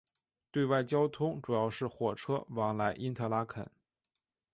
[0.49, 3.69] 对外交通主要是火车往来因特拉肯。